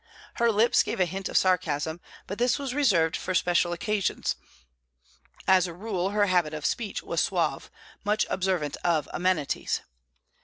Her 0.37 0.51
lips 0.51 0.81
gave 0.81 0.99
a 0.99 1.05
hint 1.05 1.29
of 1.29 1.37
sarcasm, 1.37 2.01
but 2.25 2.39
this 2.39 2.57
was 2.57 2.73
reserved 2.73 3.15
for 3.15 3.35
special 3.35 3.71
occasions; 3.71 4.35
as 5.47 5.67
a 5.67 5.73
rule 5.75 6.09
her 6.09 6.25
habit 6.25 6.55
of 6.55 6.65
speech 6.65 7.03
was 7.03 7.21
suave, 7.21 7.69
much 8.03 8.25
observant 8.27 8.77
of 8.83 9.07
amenities. 9.13 9.81